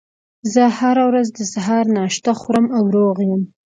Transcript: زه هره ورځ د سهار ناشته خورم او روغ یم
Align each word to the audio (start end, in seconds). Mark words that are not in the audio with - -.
زه 0.53 0.63
هره 0.77 1.03
ورځ 1.09 1.27
د 1.33 1.39
سهار 1.53 1.85
ناشته 1.97 2.31
خورم 2.39 2.67
او 2.77 2.83
روغ 2.95 3.17
یم 3.29 3.41